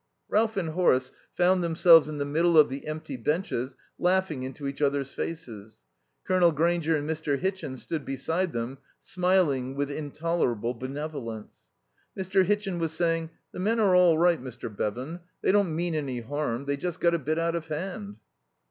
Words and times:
Ralph 0.29 0.57
and 0.57 0.69
Horace 0.69 1.11
found 1.35 1.63
themselves 1.63 2.09
in 2.09 2.17
the 2.17 2.25
middle 2.25 2.57
of 2.57 2.69
the 2.69 2.87
empty 2.87 3.17
benches 3.17 3.75
laughing 3.99 4.41
into 4.41 4.65
each 4.65 4.81
other's 4.81 5.13
faces. 5.13 5.83
Colonel 6.25 6.51
Grainger 6.51 6.95
and 6.95 7.07
Mr. 7.07 7.37
Hitchin 7.37 7.77
stood 7.77 8.03
beside 8.03 8.51
them, 8.51 8.79
smiling 8.99 9.75
with 9.75 9.91
intolerable 9.91 10.73
benevolence. 10.73 11.55
Mr. 12.17 12.43
Hitchin 12.43 12.79
was 12.79 12.93
saying: 12.93 13.29
"The 13.51 13.59
men 13.59 13.79
are 13.79 13.93
all 13.95 14.17
right, 14.17 14.41
Mr. 14.41 14.75
Bevan. 14.75 15.19
They 15.43 15.51
don't 15.51 15.75
mean 15.75 15.93
any 15.93 16.21
harm. 16.21 16.65
They 16.65 16.77
just 16.77 16.99
got 16.99 17.13
a 17.13 17.19
bit 17.19 17.37
out 17.37 17.53
of 17.53 17.67
hand." 17.67 18.17